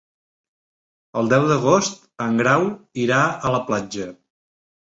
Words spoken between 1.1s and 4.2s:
El deu d'agost en Grau irà a la platja.